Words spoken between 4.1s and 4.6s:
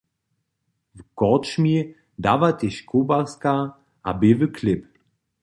běły